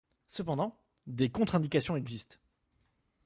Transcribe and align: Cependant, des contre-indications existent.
Cependant, 0.27 0.79
des 1.05 1.29
contre-indications 1.29 1.95
existent. 1.95 2.37